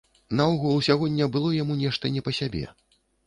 [0.37, 2.65] Наогул сягоння было яму нешта не па сябе.